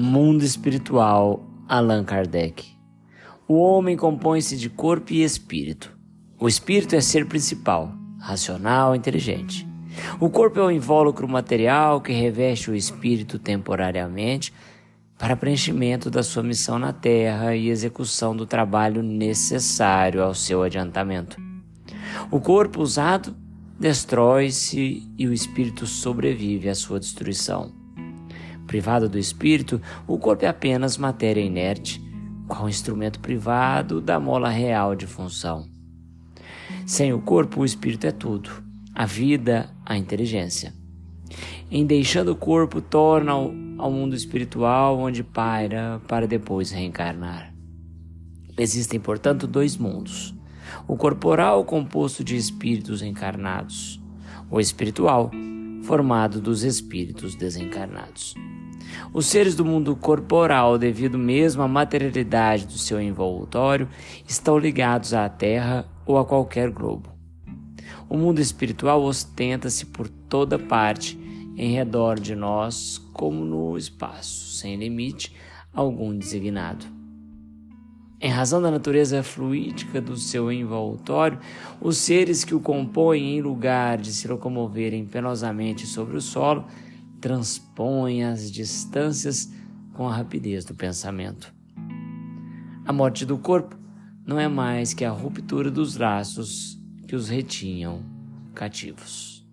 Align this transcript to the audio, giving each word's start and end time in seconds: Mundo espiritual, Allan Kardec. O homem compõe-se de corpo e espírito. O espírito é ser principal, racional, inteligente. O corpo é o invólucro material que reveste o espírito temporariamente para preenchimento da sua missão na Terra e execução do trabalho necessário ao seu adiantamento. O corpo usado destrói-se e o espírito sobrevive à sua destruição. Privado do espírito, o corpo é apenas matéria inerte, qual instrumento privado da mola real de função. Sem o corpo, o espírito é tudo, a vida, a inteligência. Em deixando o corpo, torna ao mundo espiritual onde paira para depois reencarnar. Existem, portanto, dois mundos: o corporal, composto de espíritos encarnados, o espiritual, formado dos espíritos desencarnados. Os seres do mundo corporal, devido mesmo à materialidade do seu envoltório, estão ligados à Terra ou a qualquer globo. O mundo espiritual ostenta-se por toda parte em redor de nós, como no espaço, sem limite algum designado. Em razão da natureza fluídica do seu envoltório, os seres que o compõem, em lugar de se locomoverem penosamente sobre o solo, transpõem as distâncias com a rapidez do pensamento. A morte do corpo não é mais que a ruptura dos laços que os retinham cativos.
Mundo 0.00 0.44
espiritual, 0.44 1.44
Allan 1.68 2.04
Kardec. 2.04 2.64
O 3.48 3.54
homem 3.54 3.96
compõe-se 3.96 4.56
de 4.56 4.70
corpo 4.70 5.12
e 5.12 5.24
espírito. 5.24 5.92
O 6.38 6.46
espírito 6.46 6.94
é 6.94 7.00
ser 7.00 7.26
principal, 7.26 7.92
racional, 8.20 8.94
inteligente. 8.94 9.66
O 10.20 10.30
corpo 10.30 10.60
é 10.60 10.62
o 10.62 10.70
invólucro 10.70 11.26
material 11.26 12.00
que 12.00 12.12
reveste 12.12 12.70
o 12.70 12.76
espírito 12.76 13.40
temporariamente 13.40 14.54
para 15.18 15.34
preenchimento 15.34 16.08
da 16.08 16.22
sua 16.22 16.44
missão 16.44 16.78
na 16.78 16.92
Terra 16.92 17.56
e 17.56 17.68
execução 17.68 18.36
do 18.36 18.46
trabalho 18.46 19.02
necessário 19.02 20.22
ao 20.22 20.32
seu 20.32 20.62
adiantamento. 20.62 21.36
O 22.30 22.40
corpo 22.40 22.80
usado 22.80 23.36
destrói-se 23.80 25.02
e 25.18 25.26
o 25.26 25.32
espírito 25.32 25.88
sobrevive 25.88 26.68
à 26.68 26.74
sua 26.76 27.00
destruição. 27.00 27.77
Privado 28.68 29.08
do 29.08 29.18
espírito, 29.18 29.80
o 30.06 30.18
corpo 30.18 30.44
é 30.44 30.48
apenas 30.48 30.98
matéria 30.98 31.40
inerte, 31.40 32.00
qual 32.46 32.68
instrumento 32.68 33.18
privado 33.18 33.98
da 33.98 34.20
mola 34.20 34.50
real 34.50 34.94
de 34.94 35.06
função. 35.06 35.66
Sem 36.84 37.14
o 37.14 37.18
corpo, 37.18 37.62
o 37.62 37.64
espírito 37.64 38.06
é 38.06 38.10
tudo, 38.10 38.50
a 38.94 39.06
vida, 39.06 39.70
a 39.86 39.96
inteligência. 39.96 40.74
Em 41.70 41.86
deixando 41.86 42.32
o 42.32 42.36
corpo, 42.36 42.82
torna 42.82 43.32
ao 43.32 43.90
mundo 43.90 44.14
espiritual 44.14 44.98
onde 44.98 45.24
paira 45.24 45.98
para 46.06 46.26
depois 46.26 46.70
reencarnar. 46.70 47.54
Existem, 48.58 49.00
portanto, 49.00 49.46
dois 49.46 49.78
mundos: 49.78 50.34
o 50.86 50.94
corporal, 50.94 51.64
composto 51.64 52.22
de 52.22 52.36
espíritos 52.36 53.00
encarnados, 53.00 53.98
o 54.50 54.60
espiritual, 54.60 55.30
formado 55.84 56.38
dos 56.38 56.64
espíritos 56.64 57.34
desencarnados. 57.34 58.34
Os 59.12 59.26
seres 59.26 59.54
do 59.54 59.64
mundo 59.64 59.96
corporal, 59.96 60.78
devido 60.78 61.18
mesmo 61.18 61.62
à 61.62 61.68
materialidade 61.68 62.66
do 62.66 62.78
seu 62.78 63.00
envoltório, 63.00 63.88
estão 64.26 64.58
ligados 64.58 65.14
à 65.14 65.28
Terra 65.28 65.86
ou 66.06 66.18
a 66.18 66.24
qualquer 66.24 66.70
globo. 66.70 67.10
O 68.08 68.16
mundo 68.16 68.40
espiritual 68.40 69.02
ostenta-se 69.02 69.86
por 69.86 70.08
toda 70.08 70.58
parte 70.58 71.18
em 71.56 71.72
redor 71.72 72.18
de 72.18 72.34
nós, 72.34 72.98
como 73.12 73.44
no 73.44 73.76
espaço, 73.76 74.54
sem 74.56 74.76
limite 74.76 75.34
algum 75.74 76.16
designado. 76.16 76.86
Em 78.20 78.30
razão 78.30 78.60
da 78.60 78.70
natureza 78.70 79.22
fluídica 79.22 80.00
do 80.00 80.16
seu 80.16 80.50
envoltório, 80.50 81.38
os 81.80 81.98
seres 81.98 82.44
que 82.44 82.54
o 82.54 82.60
compõem, 82.60 83.36
em 83.36 83.40
lugar 83.40 83.98
de 83.98 84.12
se 84.12 84.26
locomoverem 84.26 85.04
penosamente 85.04 85.86
sobre 85.86 86.16
o 86.16 86.20
solo, 86.20 86.64
transpõem 87.20 88.24
as 88.24 88.50
distâncias 88.50 89.52
com 89.94 90.08
a 90.08 90.14
rapidez 90.14 90.64
do 90.64 90.74
pensamento. 90.74 91.52
A 92.84 92.92
morte 92.92 93.26
do 93.26 93.36
corpo 93.38 93.76
não 94.26 94.38
é 94.38 94.46
mais 94.48 94.94
que 94.94 95.04
a 95.04 95.10
ruptura 95.10 95.70
dos 95.70 95.96
laços 95.96 96.78
que 97.06 97.16
os 97.16 97.28
retinham 97.28 98.04
cativos. 98.54 99.47